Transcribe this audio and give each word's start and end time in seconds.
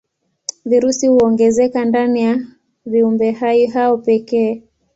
Virusi 0.65 1.07
huongezeka 1.07 1.85
ndani 1.85 2.21
ya 2.23 2.39
viumbehai 2.85 3.65
hao 3.65 3.97
pekee. 3.97 4.63